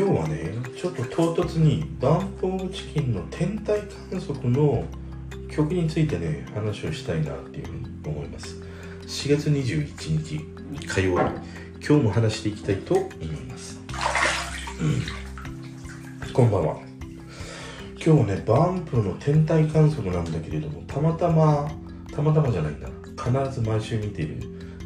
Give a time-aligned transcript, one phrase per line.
[0.00, 4.82] 今日はねちょっと唐突にバンプ・オブ・チキンの天体観測の
[5.50, 8.56] 曲についてね話をしたいなっていうふうに思います。
[9.02, 10.40] 4月21日
[10.86, 11.86] 火曜日。
[11.86, 13.78] 今日も話していきたいと思います、
[16.24, 16.78] うん、こんばんは。
[18.02, 21.70] 今日ねバンプの天体観測なんだけれどもたまたま
[22.10, 22.88] たまたまじゃないんだ。
[23.22, 24.40] 必ず毎週見ている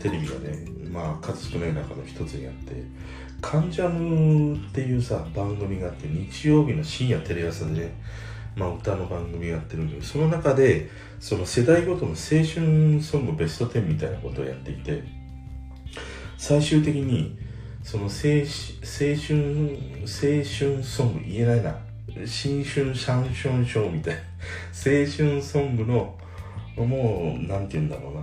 [0.00, 2.84] テレビがねまあ数少ない中の一つにあって
[3.40, 7.92] 「関ジャム」っていうさ番組があって日曜日の深夜テレ朝でね
[8.56, 15.04] まあ、歌の番組やってるんでその中でその世代ごとの青春ソングベスト10みたいなことをやっていて
[16.36, 17.38] 最終的に
[17.82, 18.44] その青春青
[20.44, 21.74] 春ソング言えないな。
[22.26, 24.20] 新春シャンションショーみたいな。
[24.20, 24.26] 青
[25.06, 26.18] 春ソングの
[26.76, 28.14] もう何て言うんだろう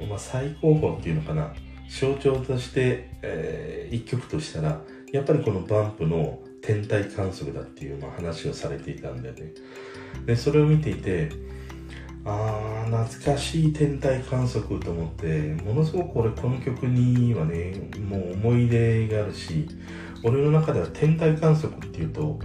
[0.00, 1.52] な、まあ、最高峰っていうのかな。
[1.88, 4.80] 象徴として、えー、一曲としたら
[5.12, 9.52] やっぱりこのバンプの天体観測だっていう、まあ、話をされていたんだよね。
[10.26, 11.30] でそれを見ていて
[12.24, 17.72] あー懐かしい天体観測と思ってものすごく俺この曲にはね
[18.08, 19.66] もう思い出があるし
[20.22, 22.38] 俺の中では天体観測っていうと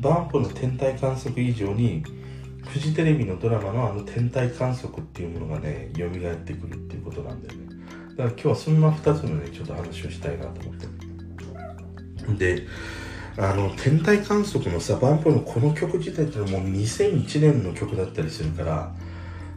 [0.00, 2.02] バンプの天体観測以上に
[2.66, 7.67] フジテレビのドラマのあの天体観測っていうものがね蘇ってくるっていうことなんだよね。
[8.18, 10.88] だから今日はそんな2つのねちょっと話をしたいなと思って。
[12.56, 12.66] で
[13.38, 18.92] あの天体観測のさバンプのこの曲自体ってのはもう2001年の曲だったりするから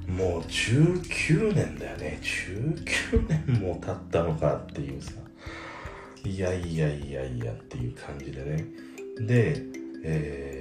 [0.07, 2.19] もう19年だよね。
[2.21, 5.13] 19年も経ったのかっていうさ。
[6.23, 8.65] いやいやいやいやっていう感じでね。
[9.19, 9.63] で、
[10.03, 10.60] えー、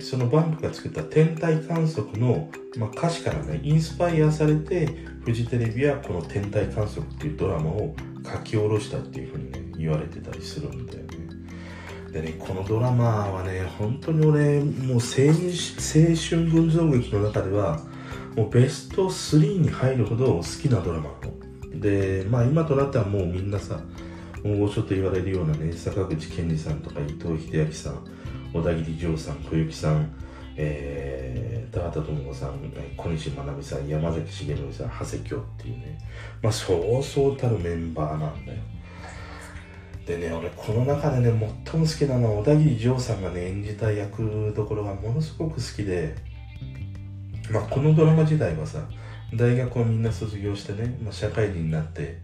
[0.00, 4.86] そのバンプが作った天体観測の、まあ、歌詞からねインスパイアされて
[5.24, 11.10] フジテレビはこの天体観測っていうドラマを書き下ろしたっていうふうにね言われてたりするんだよね。
[12.12, 17.80] でねこのドラマはね本当に俺もう青春群像劇の中では
[18.36, 21.10] もうベスト3に入るほど好きなドラマ。
[21.74, 23.80] でまあ今となってはもうみんなさ
[24.44, 28.04] 大御所と言われるようなね坂口健二さんとか伊藤英明さん
[28.52, 30.10] 小田切丈さん小雪さん
[30.62, 32.58] えー、田畑智子さん
[32.96, 35.98] 小西真奈美さん山崎重則さん長谷京っていうね。
[36.42, 38.58] まあそうそうたるメンバーなんだよ。
[40.04, 46.14] でね俺この中でね最も好きなのは小田切丈さんがね演じた役どころがものすごく好きで
[47.50, 48.80] まあこのドラマ時代はさ
[49.34, 52.18] 大学をみんな卒業してね、まあ、社会人になって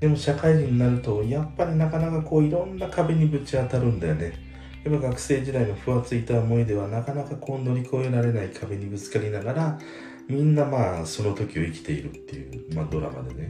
[0.00, 4.45] でも社会人になるとやっぱりなかなかこういろんな壁にぶち当たるんだよね。
[4.86, 9.78] やっぱ学生時代のふわついた思いではなかなかこう乗り越えられない壁にぶつかりながら
[10.28, 13.48] みんなまあその時を生きているっていう、まあ、ドラマでね。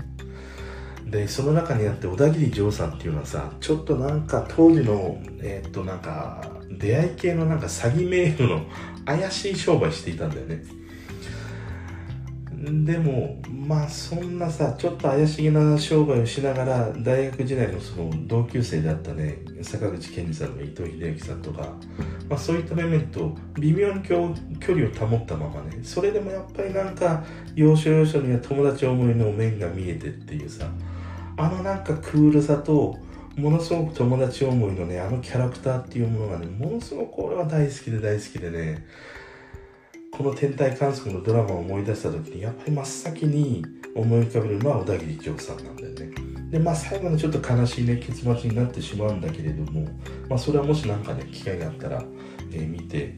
[1.04, 8.66] でその中にあって小田切丈さんっていうのはさちょっとなんか当時のえー、っとなんか出会い系のなんか詐欺メールの
[9.04, 10.64] 怪しい商売していたんだよね。
[12.69, 21.72] でもまあそんなさちょっと怪しげな商売をしながら大学時代のその同級生であったね坂口健二さんの伊藤英明さんとか、
[22.28, 27.22] まあ、そういった面々と微妙に距離を保ったままねそれでもやっぱりなんか
[27.55, 30.69] 要所要所には友達思いの面が見えてっていうさ
[31.37, 32.97] あのなんかクールさと
[33.37, 38.87] ものすごく友達思いのねあのキャラクターっていうものがねものすごく俺は大好きで大好きでね
[40.16, 43.62] この天体観測のドラマを思い出した時にやっぱり真っ先に
[43.94, 46.10] 思い浮かべるのは小田切丈さんなんだよね。
[46.50, 49.87] でまあ最後のちょっと悲しいね結末になってしまうんだけれども
[50.31, 52.03] まあそれはもし何かね機会があったら、
[52.50, 53.15] えー、見て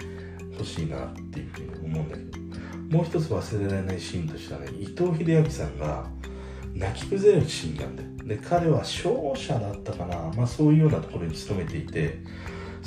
[0.57, 6.05] ほしいなっていうふうに思うんだけどもう一つ忘れられないシーンとしてはね伊藤英明さんが
[6.75, 8.09] 泣き崩れるシーンなんだよ。
[8.25, 12.19] で彼は商社だったかな、まあ、そういうようなところに勤めていて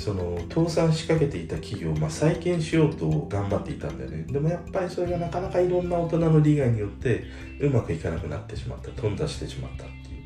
[0.02, 7.24] その倒産しかけていた企業を、まあ、再建しようと頑張っていたんだよねでもやっぱりそれがなかなかいろんな大人の利害によって
[7.60, 10.24] うまくいかなくなってしまった頓挫してしまったっていう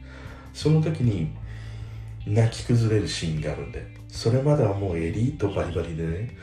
[0.55, 1.31] その時に
[2.27, 6.37] 泣き崩れるシーンがあるんでそれまではもうエリートバリバリでね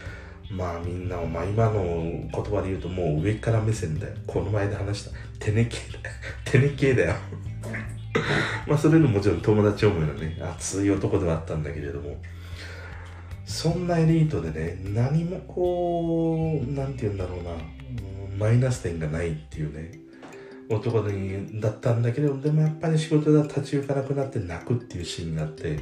[0.52, 4.14] まあみんなを、まあ今の言葉で言うともう上から目線だよ。
[4.28, 5.12] この前で話した。
[5.40, 6.16] 手ネ系だよ。
[6.46, 7.16] 手ネ系だよ。
[8.68, 12.18] まあそれのもちろん友達思いのね、熱い男ではあったんだけれども、
[13.46, 17.52] そんなエリートでね、何もこう、なんて言うんだろうな、
[18.38, 19.92] マイナス点がないっていうね、
[20.70, 25.80] 男にだったんだけど、でもやっぱり仕事が立ち行かなくなって泣くっていうシーンがあって、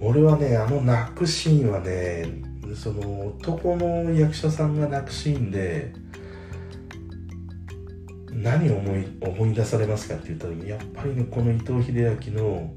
[0.00, 2.42] 俺はね、あの泣くシーンはね、
[2.74, 5.92] その男の役者さんが泣くシーンで
[8.30, 12.72] 何を思い思い出されますかって言った時にやっぱりねこの伊藤英明の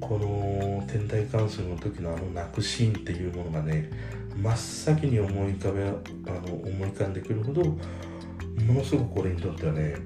[0.00, 3.90] この天体観測の時のあの泣くシーンっていうものがね
[4.36, 7.78] 真っ先に思い浮かべあの思い浮かんでくるほども
[8.74, 9.96] のすごく俺にとってはね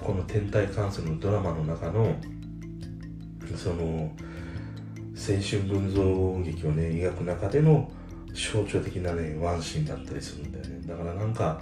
[0.00, 2.14] この天体観測のドラマの中の
[3.56, 4.10] その
[5.14, 7.90] 青春群像劇をね描く中での
[8.34, 10.80] 象徴的なねワンシーンだったりするんだよね。
[10.86, 11.60] だからなんか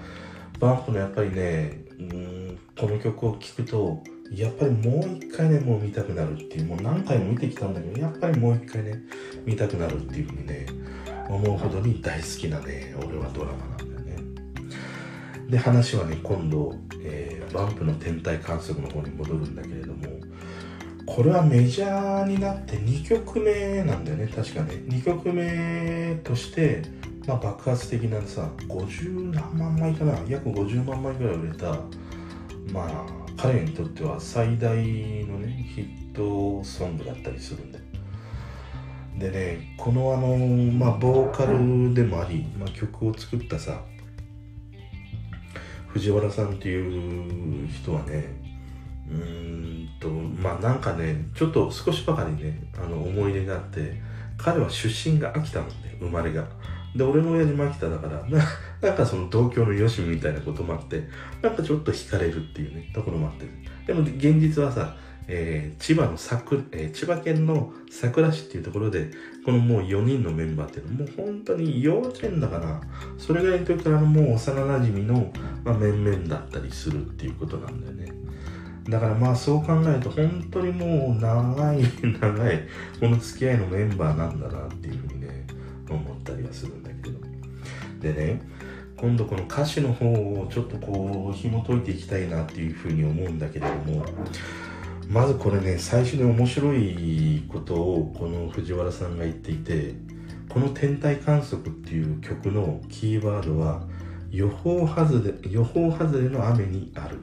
[0.59, 9.03] バンプのやっぱりねうんこの曲を聴くとやっぱりもう一回ねもう見たくなるっていうもう何回も見てきたんだけどやっぱりもう一回ね
[9.45, 10.67] 見たくなるっていうふうにね
[11.29, 14.17] 思うほどに大好きなね俺はドラマなんだよね。
[15.49, 20.07] で話はね今度、えー、バンプの天体観測の方に戻るんだけれども
[21.07, 24.75] これはメジャーになって2曲目なんだよね確かね。
[24.87, 26.83] 2曲目として、
[27.27, 30.17] まあ、爆発的なさ50何万枚かな？
[30.29, 31.73] 約50万枚ぐらい売れた
[32.73, 37.85] まあ彼にとっては最大のねヒットソングだったりするんだよ。
[39.19, 43.83] でねこのあのまあボーカルでもあり、まあ、曲を作ったさ
[45.89, 48.27] 藤原さんっていう人はね
[49.11, 53.95] うーんとまあなんかねちょっと少しばかりねあの思い入れがあって
[54.37, 56.47] 彼は出身が秋田なんで生まれが。
[56.95, 58.45] で俺の親父も秋田だからな
[58.83, 61.09] なんかその同郷のよしみたいなこともあって
[61.43, 63.47] なんかちょっと惹かれるっていうねところもあって。
[63.87, 64.97] でも現実はさ、
[65.27, 69.11] えー千葉のさく、えー千葉県の佐倉市っていうところで
[69.45, 72.81] このもう4人のメンバーっていうのはもう本当に幼稚園だかな
[73.19, 75.33] それぐらいの時からもう幼なじみの、
[75.65, 78.13] まあ、面々だったりするっていうことなんだよね。
[78.89, 81.83] だからまあそう考えると本当にもう長い
[82.21, 82.61] 長い
[82.99, 84.95] この付き合いのメンバーなんだなっていう
[85.91, 87.19] ふうにね思ったりはするんだけど。
[88.01, 88.43] でね
[88.97, 94.05] 今度この歌詞の方をちょっとこう紐解いていきたいなっていうふうに思うんだけれども
[95.09, 99.95] まずこれね最初に面白いことをこの藤原さんが言っていて
[100.51, 103.87] この「天体観測」っていう曲のキーワードは
[104.31, 107.19] 予報外れ予報外れの雨にある。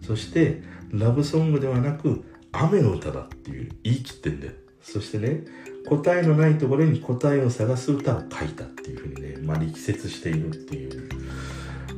[0.00, 4.52] そしてラブソングではなく雨の歌だっていう言い切ってんだよ。
[4.82, 5.44] そしてね
[5.88, 11.08] 答えのないところに答えを探す歌を書いたっていうふうにね、まあ、力説しているっていう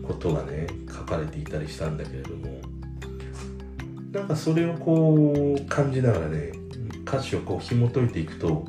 [0.02, 2.74] ことがね書かれていたりしたんだけれども。
[4.14, 6.52] なんかそれをこう感じながらね
[7.04, 8.64] 歌詞をこう紐解いていくと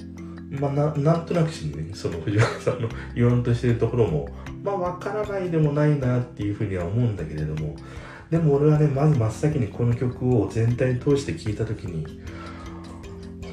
[0.49, 4.27] まあななんとなくしねその藤原さんの 言わんとしてるところも
[4.63, 7.75] まあ分からないでもないなっていうふうには思うんだけれども。
[8.31, 12.03] でも俺はねまず真っ先にこの曲を全体通して聴いた時に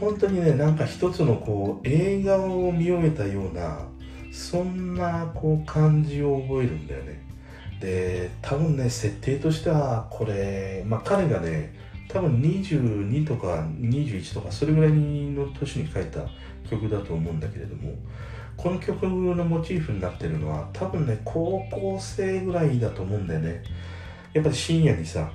[0.02, 3.86] 本当にねなんか一つのこう映画を見終えたような
[4.32, 7.22] そんなこう感じを覚えるんだよね。
[7.80, 11.72] で多分ね設定としてはこれまあ彼がね
[12.08, 16.26] 多分22とか21とかそれぐらいの年に書いた
[16.68, 17.92] 曲だと思うんだけれども
[18.56, 23.62] この曲のモチーフになってるのは多分ね高校生ぐらいだと思うんだよね。
[24.32, 25.30] やっぱり深夜にさ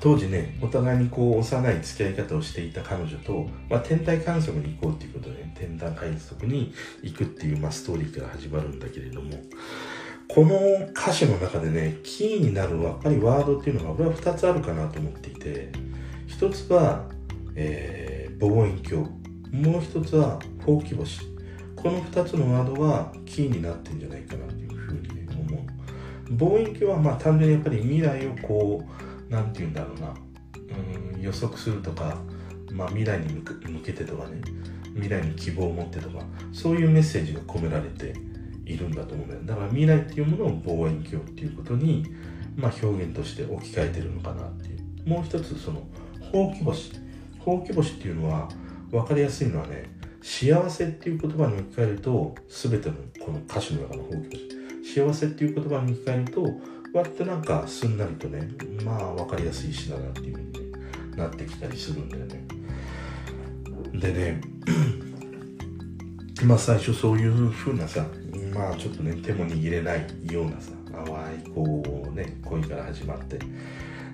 [0.00, 6.72] 当時ねお互いにこう幼い付き合い方をしていた彼女と、まあ、天体観測に行こうっていうことで、ね、天体観測に
[7.02, 9.30] 行くっていう、まあ、ストーリーから始まるんだけれども
[10.28, 10.58] この
[10.90, 15.72] 歌詞の中でねキーになるやっぱりワードっていうのが俺は2つあるかなと思っていて
[16.28, 17.06] 1つは、
[17.54, 19.20] えー、望遠鏡
[19.52, 21.22] もう1つはほうき星。
[21.74, 26.34] この2つのワードがキーになってんじゃないかなというふうに、ね、思う。
[26.34, 30.14] 望遠鏡はまあ単純にやっぱり未来をこうなんて言うんだろうな。
[31.14, 32.18] うん予測するとか、
[32.72, 34.40] まあ、未来に向けてとかね。
[34.94, 36.18] 未来に希望を持ってとか。
[36.52, 38.14] そういうメッセージが込められて
[38.70, 42.06] いるんだと思うんだよだから未来っていうものを望遠鏡っていうことに、
[42.56, 45.08] まあ、表現として置き換えてるのかなっていう。
[45.08, 45.82] もう一つその
[46.32, 46.92] ほうき星。
[47.38, 48.48] ほうき星っていうのは
[48.90, 49.90] 分かりやすいのはね
[50.22, 54.36] 幸せっていう言葉に置き換えると全てのこの歌詞の中のほうき
[54.84, 55.00] 星。
[55.02, 56.46] 幸せっていう言葉に置き換えると
[56.92, 58.48] 割となんかすんなりとね
[58.84, 60.78] まあ分かりやすい詩だなっていうふうに、ね、
[61.16, 62.44] なってきたりするんだよね。
[63.94, 64.40] でね
[66.44, 68.06] まあ最初そういうふうなさ
[68.54, 73.38] まあちょっとね手も握れないようなさ淡いこうね恋から始まって。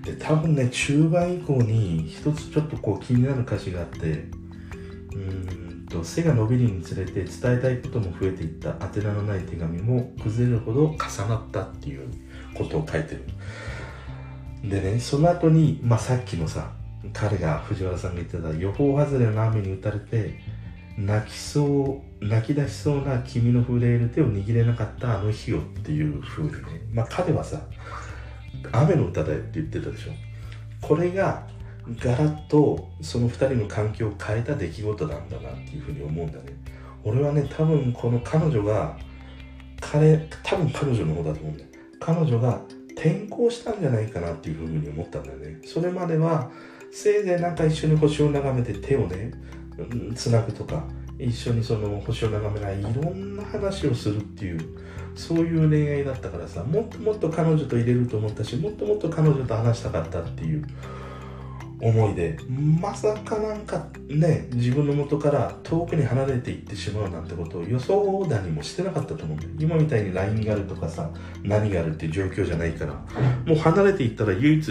[0.04, 12.08] で多分ね中盤以降に一つちょっとこう気になる歌詞があってうーんと背が伸びるにつれて伝えたいことも増えていった宛名のない手紙も崩れるほど重なったっていう。
[12.56, 13.24] ことを書いてる。
[14.64, 16.72] でねその後にまあさっきのさ
[17.12, 20.40] 彼が藤原さんが言ってた予報外れの雨に打たれて
[20.98, 26.58] 泣きそう泣き出しそうな君の震える手を握れなかったあの日をっていう風にね。
[26.92, 27.60] まあ彼はさ
[28.72, 30.12] 雨の歌だよって言ってたでしょ。
[30.80, 31.46] これが
[31.98, 36.44] ガラッとその2人の環境を変えた出来事なんだなっていうふうに思うんだね。
[37.04, 38.96] 俺はね多分この彼女が
[39.80, 41.68] 彼多分彼女の方だと思うんだよ。
[42.06, 42.60] 彼女が
[42.90, 45.58] 転校したんじゃないかなっていうふうに思ったんだよね。
[45.64, 46.52] それまでは
[46.92, 49.32] せいぜいなんか一緒に星を眺めて手をね
[50.14, 50.86] つなぐとか
[51.18, 54.60] 一緒にその星を眺めないいろんな話をするっていう
[55.16, 60.64] そういう恋愛だったからさもっともっと彼女と入れると思ったしもっともっと彼女と話したかったっていう
[61.80, 62.38] 思いで
[62.80, 69.50] まさかなんかね自分の元から遠くに離れていってしまうなんてことを予想だにもしてなかったと思うんだよ。
[69.58, 71.10] 今みたいに LINE があるとかさ
[71.42, 72.94] 何があるっていう状況じゃないから
[73.44, 74.66] もう離れていったら唯一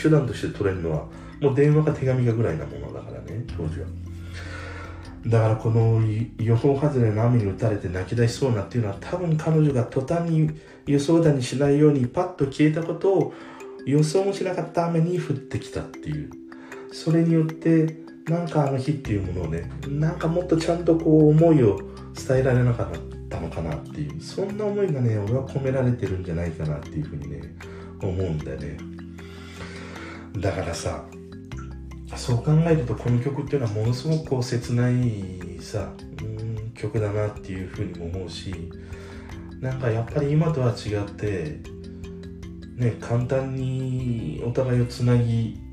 [0.00, 1.04] 手段として取れるのは
[1.40, 3.86] もう電話か手紙かぐらいなものだからね当時は。
[5.26, 6.00] だからこの
[6.38, 10.50] 予報外れの雨に打たれて泣き出しそうなっていうのは多分彼女が途端に
[10.86, 13.34] 予想だにしないようにパッと消えたことを
[13.84, 16.30] 予想もしなかった雨に降ってきたっていう
[17.08, 17.96] それによって
[18.26, 21.80] なんかあの日っていうものをねなんかもっとちゃんとこう思いを
[22.14, 27.56] 伝えられなかったのかなっていうそんな思いがね俺は込められてるんじゃないかなっていうふうにね
[28.02, 28.76] 思うんだよね。
[30.36, 31.06] だからさ
[32.14, 38.70] そう考えるとこの曲っていうのはものすごくこう切ないさうん曲だなっていうふうにも思うし
[39.62, 41.60] なんかやっぱり今とは違って
[42.76, 45.67] ね簡単にお互いをつなぎ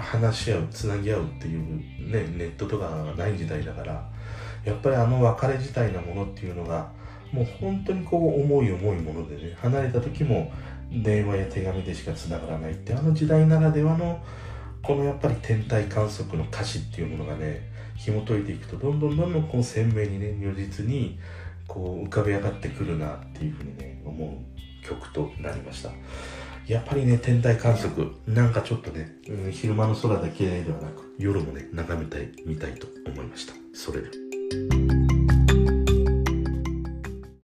[0.00, 1.60] 話し合うつなぎ合うっていう
[2.10, 4.08] ねネットとかがない時代だから
[4.64, 6.90] やっぱりあの別れ自体なものっていうのが
[7.32, 10.52] もう本当にこう重い重いものでね離れた時も
[10.90, 14.22] 電話や手紙でしか繋がらないってあの時代ならではの
[14.82, 21.18] このやっぱり天体観測の歌詞っていうものがね紐解いていくとどんどんどんどんこう鮮明にね如実に
[21.68, 25.90] こう浮かび上がってくるなっていうふうにね思う曲となりました。
[26.66, 33.54] やっぱりね天体観測なんかちょっとね、うん、昼間の空だけではなく夜もね眺めたい見たいと思いました。
[33.72, 34.29] それで